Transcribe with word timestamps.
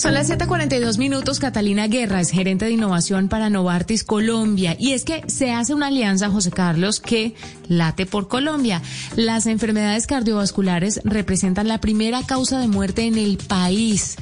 Son 0.00 0.14
las 0.14 0.30
7:42 0.30 0.96
minutos. 0.96 1.40
Catalina 1.40 1.86
Guerra 1.86 2.22
es 2.22 2.30
gerente 2.30 2.64
de 2.64 2.70
innovación 2.70 3.28
para 3.28 3.50
Novartis 3.50 4.02
Colombia. 4.02 4.74
Y 4.78 4.92
es 4.92 5.04
que 5.04 5.24
se 5.26 5.52
hace 5.52 5.74
una 5.74 5.88
alianza, 5.88 6.30
José 6.30 6.50
Carlos, 6.50 7.00
que 7.00 7.34
late 7.68 8.06
por 8.06 8.26
Colombia. 8.26 8.80
Las 9.16 9.44
enfermedades 9.44 10.06
cardiovasculares 10.06 11.02
representan 11.04 11.68
la 11.68 11.82
primera 11.82 12.22
causa 12.22 12.58
de 12.60 12.66
muerte 12.66 13.02
en 13.02 13.18
el 13.18 13.36
país. 13.36 14.16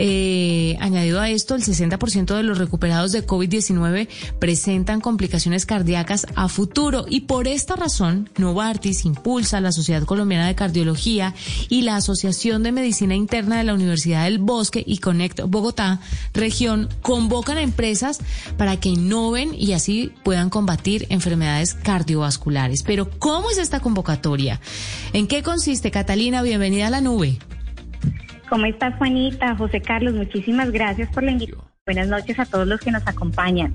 Eh, 0.00 0.76
añadido 0.78 1.20
a 1.20 1.28
esto, 1.28 1.56
el 1.56 1.62
60% 1.64 2.36
de 2.36 2.44
los 2.44 2.58
recuperados 2.58 3.10
de 3.10 3.26
COVID-19 3.26 4.08
presentan 4.38 5.00
complicaciones 5.00 5.66
cardíacas 5.66 6.26
a 6.36 6.48
futuro. 6.48 7.04
Y 7.08 7.22
por 7.22 7.48
esta 7.48 7.74
razón, 7.74 8.30
Novartis 8.38 9.04
impulsa 9.04 9.60
la 9.60 9.72
Sociedad 9.72 10.04
Colombiana 10.04 10.46
de 10.46 10.54
Cardiología 10.54 11.34
y 11.68 11.82
la 11.82 11.96
Asociación 11.96 12.62
de 12.62 12.70
Medicina 12.70 13.16
Interna 13.16 13.58
de 13.58 13.64
la 13.64 13.74
Universidad 13.74 14.24
del 14.24 14.38
Bosque 14.38 14.84
y 14.86 14.98
Connect 14.98 15.40
Bogotá, 15.48 16.00
región, 16.32 16.88
convocan 17.02 17.58
a 17.58 17.62
empresas 17.62 18.20
para 18.56 18.78
que 18.78 18.90
innoven 18.90 19.52
y 19.52 19.72
así 19.72 20.12
puedan 20.22 20.48
combatir 20.48 21.06
enfermedades 21.10 21.74
cardiovasculares. 21.74 22.84
Pero, 22.84 23.10
¿cómo 23.18 23.50
es 23.50 23.58
esta 23.58 23.80
convocatoria? 23.80 24.60
¿En 25.12 25.26
qué 25.26 25.42
consiste, 25.42 25.90
Catalina? 25.90 26.42
Bienvenida 26.42 26.86
a 26.86 26.90
la 26.90 27.00
nube. 27.00 27.38
¿Cómo 28.48 28.66
estás, 28.66 28.94
Juanita? 28.96 29.56
José 29.56 29.80
Carlos, 29.80 30.14
muchísimas 30.14 30.70
gracias 30.70 31.08
por 31.10 31.22
la 31.22 31.32
invitación. 31.32 31.68
Buenas 31.84 32.08
noches 32.08 32.38
a 32.38 32.44
todos 32.44 32.66
los 32.66 32.80
que 32.80 32.90
nos 32.90 33.06
acompañan. 33.06 33.72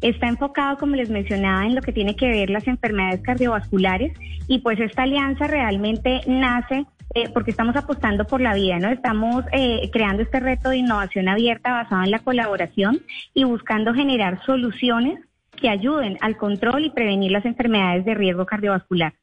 Está 0.01 0.27
enfocado, 0.27 0.77
como 0.77 0.95
les 0.95 1.09
mencionaba, 1.09 1.65
en 1.65 1.75
lo 1.75 1.81
que 1.81 1.91
tiene 1.91 2.15
que 2.15 2.27
ver 2.27 2.49
las 2.49 2.67
enfermedades 2.67 3.21
cardiovasculares 3.21 4.13
y 4.47 4.59
pues 4.59 4.79
esta 4.79 5.03
alianza 5.03 5.47
realmente 5.47 6.21
nace 6.27 6.85
eh, 7.13 7.29
porque 7.33 7.51
estamos 7.51 7.75
apostando 7.75 8.25
por 8.25 8.41
la 8.41 8.53
vida, 8.53 8.77
¿no? 8.77 8.89
Estamos 8.89 9.45
eh, 9.53 9.89
creando 9.91 10.23
este 10.23 10.39
reto 10.39 10.69
de 10.69 10.77
innovación 10.77 11.29
abierta 11.29 11.71
basado 11.71 12.03
en 12.03 12.11
la 12.11 12.19
colaboración 12.19 12.99
y 13.33 13.45
buscando 13.45 13.93
generar 13.93 14.43
soluciones 14.45 15.19
que 15.55 15.69
ayuden 15.69 16.17
al 16.21 16.35
control 16.35 16.83
y 16.83 16.89
prevenir 16.89 17.31
las 17.31 17.45
enfermedades 17.45 18.03
de 18.05 18.15
riesgo 18.15 18.45
cardiovascular. 18.45 19.13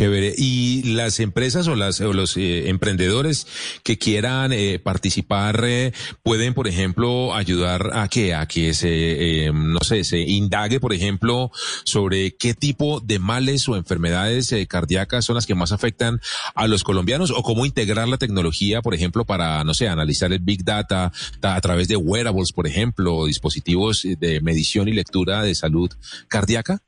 Chévere. 0.00 0.34
Y 0.34 0.94
las 0.94 1.20
empresas 1.20 1.68
o, 1.68 1.76
las, 1.76 2.00
o 2.00 2.14
los 2.14 2.34
eh, 2.38 2.70
emprendedores 2.70 3.46
que 3.82 3.98
quieran 3.98 4.50
eh, 4.50 4.78
participar 4.78 5.62
eh, 5.66 5.92
pueden, 6.22 6.54
por 6.54 6.68
ejemplo, 6.68 7.34
ayudar 7.34 7.90
a 7.92 8.08
que 8.08 8.32
a 8.32 8.46
que 8.46 8.72
se, 8.72 9.50
no 9.52 9.80
sé, 9.80 10.04
se 10.04 10.20
indague, 10.20 10.80
por 10.80 10.94
ejemplo, 10.94 11.50
sobre 11.84 12.34
qué 12.34 12.54
tipo 12.54 13.00
de 13.00 13.18
males 13.18 13.68
o 13.68 13.76
enfermedades 13.76 14.54
cardíacas 14.70 15.26
son 15.26 15.34
las 15.34 15.44
que 15.44 15.54
más 15.54 15.70
afectan 15.70 16.18
a 16.54 16.66
los 16.66 16.82
colombianos 16.82 17.30
o 17.30 17.42
cómo 17.42 17.66
integrar 17.66 18.08
la 18.08 18.16
tecnología, 18.16 18.80
por 18.80 18.94
ejemplo, 18.94 19.26
para, 19.26 19.62
no 19.64 19.74
sé, 19.74 19.86
analizar 19.86 20.32
el 20.32 20.38
big 20.38 20.64
data 20.64 21.12
a 21.42 21.60
través 21.60 21.88
de 21.88 21.96
wearables, 21.96 22.52
por 22.52 22.66
ejemplo, 22.66 23.26
dispositivos 23.26 24.06
de 24.18 24.40
medición 24.40 24.88
y 24.88 24.92
lectura 24.92 25.42
de 25.42 25.54
salud 25.54 25.90
cardíaca. 26.28 26.80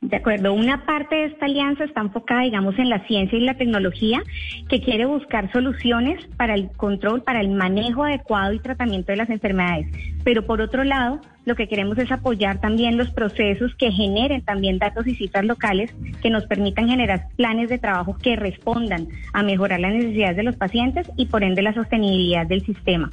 De 0.00 0.16
acuerdo, 0.16 0.54
una 0.54 0.86
parte 0.86 1.14
de 1.14 1.24
esta 1.26 1.44
alianza 1.44 1.84
está 1.84 2.00
enfocada, 2.00 2.40
digamos, 2.40 2.78
en 2.78 2.88
la 2.88 3.06
ciencia 3.06 3.36
y 3.36 3.42
la 3.42 3.58
tecnología, 3.58 4.22
que 4.66 4.80
quiere 4.80 5.04
buscar 5.04 5.52
soluciones 5.52 6.24
para 6.38 6.54
el 6.54 6.70
control, 6.70 7.22
para 7.22 7.42
el 7.42 7.50
manejo 7.50 8.04
adecuado 8.04 8.54
y 8.54 8.60
tratamiento 8.60 9.12
de 9.12 9.18
las 9.18 9.28
enfermedades. 9.28 9.88
Pero 10.24 10.46
por 10.46 10.62
otro 10.62 10.84
lado, 10.84 11.20
lo 11.44 11.54
que 11.54 11.68
queremos 11.68 11.98
es 11.98 12.10
apoyar 12.10 12.62
también 12.62 12.96
los 12.96 13.10
procesos 13.10 13.74
que 13.74 13.92
generen 13.92 14.40
también 14.40 14.78
datos 14.78 15.06
y 15.06 15.14
cifras 15.14 15.44
locales 15.44 15.94
que 16.22 16.30
nos 16.30 16.46
permitan 16.46 16.88
generar 16.88 17.26
planes 17.36 17.68
de 17.68 17.78
trabajo 17.78 18.16
que 18.16 18.36
respondan 18.36 19.06
a 19.34 19.42
mejorar 19.42 19.80
las 19.80 19.92
necesidades 19.92 20.36
de 20.36 20.44
los 20.44 20.56
pacientes 20.56 21.10
y 21.18 21.26
por 21.26 21.44
ende 21.44 21.60
la 21.60 21.74
sostenibilidad 21.74 22.46
del 22.46 22.64
sistema. 22.64 23.10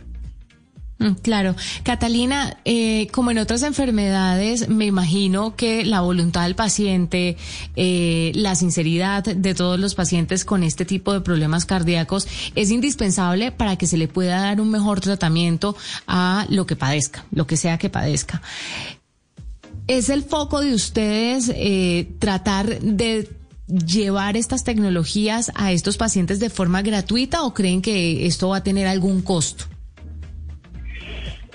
Mm, 0.99 1.11
claro. 1.21 1.55
Catalina, 1.83 2.57
eh, 2.65 3.07
como 3.11 3.29
en 3.29 3.37
otras 3.37 3.61
enfermedades, 3.61 4.67
me 4.67 4.85
imagino 4.85 5.55
que 5.55 5.85
la 5.85 6.01
voluntad 6.01 6.43
del 6.43 6.55
paciente, 6.55 7.37
eh, 7.75 8.31
la 8.33 8.55
sinceridad 8.55 9.23
de 9.23 9.53
todos 9.53 9.79
los 9.79 9.93
pacientes 9.93 10.43
con 10.43 10.63
este 10.63 10.85
tipo 10.85 11.13
de 11.13 11.21
problemas 11.21 11.65
cardíacos 11.65 12.27
es 12.55 12.71
indispensable 12.71 13.51
para 13.51 13.75
que 13.75 13.85
se 13.85 13.97
le 13.97 14.07
pueda 14.07 14.41
dar 14.41 14.59
un 14.59 14.71
mejor 14.71 14.99
tratamiento 14.99 15.75
a 16.07 16.47
lo 16.49 16.65
que 16.65 16.75
padezca, 16.75 17.25
lo 17.31 17.45
que 17.45 17.57
sea 17.57 17.77
que 17.77 17.89
padezca. 17.89 18.41
¿Es 19.85 20.09
el 20.09 20.23
foco 20.23 20.61
de 20.61 20.73
ustedes 20.73 21.51
eh, 21.55 22.09
tratar 22.19 22.79
de 22.79 23.29
llevar 23.67 24.35
estas 24.35 24.63
tecnologías 24.63 25.51
a 25.55 25.71
estos 25.71 25.97
pacientes 25.97 26.39
de 26.39 26.49
forma 26.49 26.81
gratuita 26.81 27.43
o 27.43 27.53
creen 27.53 27.81
que 27.81 28.25
esto 28.25 28.49
va 28.49 28.57
a 28.57 28.63
tener 28.63 28.87
algún 28.87 29.21
costo? 29.21 29.65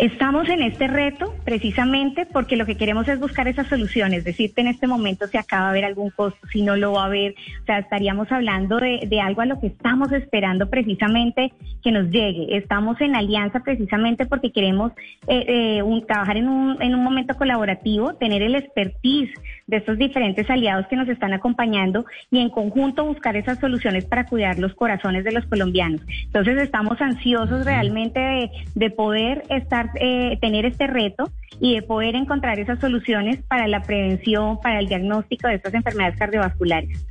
Estamos 0.02 0.48
en 0.48 0.62
este 0.62 0.88
reto 0.88 1.32
precisamente 1.52 2.24
porque 2.24 2.56
lo 2.56 2.64
que 2.64 2.78
queremos 2.78 3.06
es 3.08 3.20
buscar 3.20 3.46
esas 3.46 3.66
soluciones, 3.66 4.24
decirte 4.24 4.62
en 4.62 4.68
este 4.68 4.86
momento 4.86 5.26
si 5.26 5.36
acaba 5.36 5.64
de 5.64 5.70
haber 5.72 5.84
algún 5.84 6.08
costo, 6.08 6.46
si 6.50 6.62
no 6.62 6.76
lo 6.76 6.94
va 6.94 7.02
a 7.02 7.06
haber, 7.08 7.34
o 7.60 7.66
sea, 7.66 7.80
estaríamos 7.80 8.32
hablando 8.32 8.78
de, 8.78 9.06
de 9.06 9.20
algo 9.20 9.42
a 9.42 9.44
lo 9.44 9.60
que 9.60 9.66
estamos 9.66 10.10
esperando 10.12 10.70
precisamente 10.70 11.52
que 11.82 11.92
nos 11.92 12.08
llegue. 12.08 12.56
Estamos 12.56 12.98
en 13.02 13.14
alianza 13.14 13.60
precisamente 13.60 14.24
porque 14.24 14.50
queremos 14.50 14.92
eh, 15.26 15.44
eh, 15.46 15.82
un, 15.82 16.06
trabajar 16.06 16.38
en 16.38 16.48
un, 16.48 16.80
en 16.80 16.94
un 16.94 17.04
momento 17.04 17.34
colaborativo, 17.34 18.14
tener 18.14 18.40
el 18.40 18.54
expertise 18.54 19.34
de 19.66 19.76
estos 19.76 19.98
diferentes 19.98 20.48
aliados 20.48 20.86
que 20.86 20.96
nos 20.96 21.08
están 21.10 21.34
acompañando 21.34 22.06
y 22.30 22.38
en 22.38 22.48
conjunto 22.48 23.04
buscar 23.04 23.36
esas 23.36 23.58
soluciones 23.58 24.06
para 24.06 24.24
cuidar 24.24 24.58
los 24.58 24.72
corazones 24.72 25.22
de 25.22 25.32
los 25.32 25.44
colombianos. 25.44 26.00
Entonces 26.24 26.56
estamos 26.62 26.98
ansiosos 27.02 27.66
realmente 27.66 28.20
de, 28.20 28.50
de 28.74 28.90
poder 28.90 29.42
estar 29.50 29.90
eh, 30.00 30.38
tener 30.40 30.64
este 30.64 30.86
reto 30.86 31.30
y 31.60 31.74
de 31.74 31.82
poder 31.82 32.14
encontrar 32.14 32.58
esas 32.58 32.80
soluciones 32.80 33.42
para 33.48 33.68
la 33.68 33.82
prevención, 33.82 34.58
para 34.60 34.80
el 34.80 34.88
diagnóstico 34.88 35.48
de 35.48 35.54
estas 35.54 35.74
enfermedades 35.74 36.18
cardiovasculares. 36.18 37.06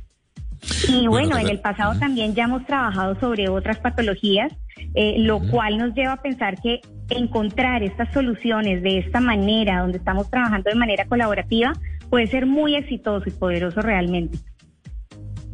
Y 0.88 1.06
bueno, 1.06 1.30
Bueno, 1.30 1.38
en 1.38 1.48
el 1.48 1.60
pasado 1.60 1.98
también 1.98 2.34
ya 2.34 2.44
hemos 2.44 2.64
trabajado 2.66 3.18
sobre 3.18 3.48
otras 3.48 3.78
patologías, 3.78 4.52
eh, 4.94 5.16
lo 5.18 5.40
cual 5.40 5.78
nos 5.78 5.94
lleva 5.94 6.12
a 6.12 6.22
pensar 6.22 6.60
que 6.60 6.80
encontrar 7.10 7.82
estas 7.82 8.12
soluciones 8.12 8.82
de 8.82 8.98
esta 8.98 9.20
manera, 9.20 9.80
donde 9.80 9.98
estamos 9.98 10.30
trabajando 10.30 10.70
de 10.70 10.76
manera 10.76 11.04
colaborativa, 11.06 11.72
puede 12.10 12.26
ser 12.28 12.46
muy 12.46 12.76
exitoso 12.76 13.28
y 13.28 13.32
poderoso 13.32 13.80
realmente. 13.80 14.38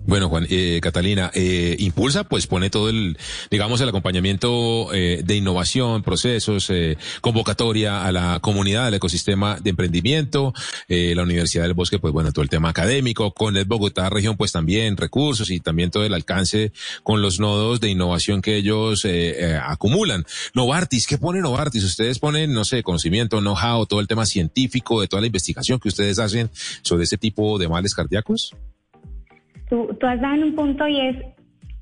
Bueno, 0.08 0.30
Juan, 0.30 0.46
eh, 0.48 0.80
Catalina, 0.82 1.30
eh, 1.34 1.76
Impulsa 1.80 2.24
pues 2.24 2.46
pone 2.46 2.70
todo 2.70 2.88
el, 2.88 3.18
digamos, 3.50 3.78
el 3.82 3.90
acompañamiento 3.90 4.94
eh, 4.94 5.20
de 5.22 5.36
innovación, 5.36 6.02
procesos, 6.02 6.70
eh, 6.70 6.96
convocatoria 7.20 8.06
a 8.06 8.10
la 8.10 8.38
comunidad, 8.40 8.86
al 8.86 8.94
ecosistema 8.94 9.58
de 9.60 9.68
emprendimiento, 9.68 10.54
eh, 10.88 11.12
la 11.14 11.24
Universidad 11.24 11.64
del 11.64 11.74
Bosque, 11.74 11.98
pues 11.98 12.14
bueno, 12.14 12.32
todo 12.32 12.42
el 12.42 12.48
tema 12.48 12.70
académico, 12.70 13.34
con 13.34 13.58
el 13.58 13.66
Bogotá 13.66 14.08
región, 14.08 14.38
pues 14.38 14.50
también 14.50 14.96
recursos 14.96 15.50
y 15.50 15.60
también 15.60 15.90
todo 15.90 16.06
el 16.06 16.14
alcance 16.14 16.72
con 17.02 17.20
los 17.20 17.38
nodos 17.38 17.78
de 17.80 17.90
innovación 17.90 18.40
que 18.40 18.56
ellos 18.56 19.04
eh, 19.04 19.60
acumulan. 19.62 20.24
Novartis, 20.54 21.06
¿qué 21.06 21.18
pone 21.18 21.42
Novartis? 21.42 21.84
Ustedes 21.84 22.18
ponen, 22.18 22.54
no 22.54 22.64
sé, 22.64 22.82
conocimiento, 22.82 23.40
know-how, 23.40 23.84
todo 23.84 24.00
el 24.00 24.08
tema 24.08 24.24
científico, 24.24 25.02
de 25.02 25.06
toda 25.06 25.20
la 25.20 25.26
investigación 25.26 25.78
que 25.78 25.88
ustedes 25.88 26.18
hacen 26.18 26.50
sobre 26.80 27.04
ese 27.04 27.18
tipo 27.18 27.58
de 27.58 27.68
males 27.68 27.94
cardíacos. 27.94 28.54
Tú, 29.70 29.88
has 30.06 30.20
dado 30.20 30.34
en 30.34 30.42
un 30.44 30.54
punto 30.54 30.86
y 30.88 31.00
es 31.00 31.16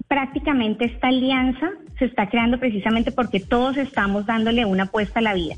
prácticamente 0.08 0.84
esta 0.86 1.08
alianza 1.08 1.70
se 1.98 2.04
está 2.06 2.28
creando 2.28 2.58
precisamente 2.58 3.12
porque 3.12 3.40
todos 3.40 3.76
estamos 3.76 4.26
dándole 4.26 4.64
una 4.64 4.84
apuesta 4.84 5.20
a 5.20 5.22
la 5.22 5.34
vida. 5.34 5.54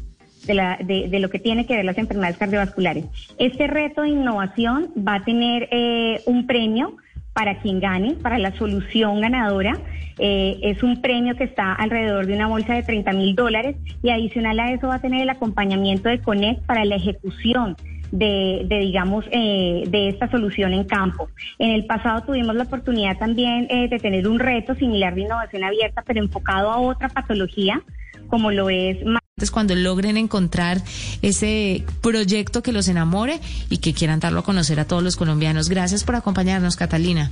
De, 0.47 0.55
la- 0.55 0.79
de- 0.83 1.19
lo 1.19 1.29
que 1.29 1.39
tiene 1.41 1.67
que 1.67 1.75
ver 1.77 1.85
las 1.85 1.99
enfermedades 1.99 2.39
cardiovasculares. 2.39 3.05
Este 3.39 3.67
reto 3.67 4.03
de 4.03 4.11
innovación 4.11 4.89
va 4.97 5.17
a 5.17 5.25
tener 5.25 5.69
eh, 5.73 6.21
un 6.27 6.47
premio 6.47 6.97
para 7.35 7.59
quien 7.61 7.81
gane, 7.81 8.15
para 8.15 8.39
la 8.39 8.53
solución 8.57 9.21
ganadora. 9.21 9.77
Eh, 10.19 10.59
es 10.63 10.83
un 10.83 11.03
premio 11.03 11.37
que 11.37 11.45
está 11.45 11.73
alrededor 11.75 12.27
de 12.27 12.35
una 12.35 12.47
bolsa 12.47 12.73
de 12.75 12.83
30 12.83 13.13
mil 13.13 13.35
dólares 13.35 13.77
y 14.03 14.11
adicional 14.11 14.59
a 14.61 14.73
eso 14.73 14.89
va 14.89 14.95
a 14.97 15.01
tener 15.01 15.21
el 15.23 15.29
acompañamiento 15.31 16.09
de 16.09 16.21
Connect 16.21 16.63
para 16.65 16.85
la 16.85 16.97
ejecución 16.97 17.77
de, 18.11 18.65
de, 18.67 18.79
digamos, 18.79 19.25
eh, 19.31 19.85
de 19.89 20.09
esta 20.09 20.31
solución 20.31 20.73
en 20.73 20.85
campo. 20.85 21.29
En 21.59 21.71
el 21.71 21.87
pasado 21.87 22.23
tuvimos 22.23 22.55
la 22.55 22.65
oportunidad 22.65 23.19
también 23.19 23.67
eh, 23.71 23.89
de 23.89 23.99
tener 23.99 24.27
un 24.29 24.39
reto 24.39 24.75
similar 24.75 25.15
de 25.15 25.23
innovación 25.23 25.65
abierta, 25.65 26.03
pero 26.07 26.21
enfocado 26.21 26.71
a 26.71 26.79
otra 26.79 27.09
patología, 27.09 27.83
como 28.29 28.51
lo 28.51 28.71
es 28.71 28.99
Entonces, 28.99 29.51
cuando 29.51 29.75
logren 29.75 30.17
encontrar 30.17 30.79
ese 31.23 31.85
proyecto 32.03 32.63
que 32.63 32.73
los 32.73 32.89
enamore 32.89 33.41
y 33.71 33.79
que 33.79 33.95
quieran 33.95 34.21
darlo 34.21 34.41
a 34.41 34.45
conocer 34.45 34.81
a 34.81 34.87
todos 34.87 35.03
los 35.03 35.17
colombianos. 35.17 35.69
Gracias 35.69 36.05
por 36.05 36.17
acompañarnos, 36.17 36.77
Catalina. 36.77 37.31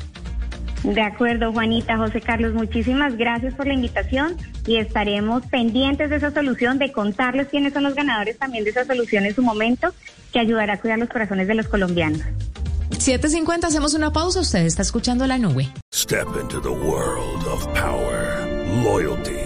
De 0.82 1.02
acuerdo, 1.02 1.52
Juanita, 1.52 1.96
José 1.96 2.20
Carlos, 2.20 2.54
muchísimas 2.54 3.16
gracias 3.16 3.54
por 3.54 3.66
la 3.66 3.74
invitación 3.74 4.36
y 4.66 4.76
estaremos 4.76 5.44
pendientes 5.46 6.10
de 6.10 6.16
esa 6.16 6.30
solución, 6.30 6.78
de 6.78 6.92
contarles 6.92 7.48
quiénes 7.48 7.72
son 7.72 7.82
los 7.82 7.94
ganadores 7.94 8.38
también 8.38 8.64
de 8.64 8.70
esa 8.70 8.84
solución 8.84 9.26
en 9.26 9.34
su 9.34 9.42
momento, 9.42 9.92
que 10.32 10.38
ayudará 10.38 10.74
a 10.74 10.80
cuidar 10.80 10.98
los 10.98 11.08
corazones 11.08 11.48
de 11.48 11.54
los 11.54 11.66
colombianos. 11.66 12.22
7.50, 12.90 13.64
hacemos 13.64 13.94
una 13.94 14.12
pausa. 14.12 14.40
Usted 14.40 14.60
está 14.60 14.82
escuchando 14.82 15.26
la 15.26 15.38
nube. 15.38 15.68
Step 15.94 16.26
into 16.40 16.60
the 16.60 16.68
world 16.68 17.46
of 17.46 17.66
power, 17.74 18.46
loyalty, 18.82 19.45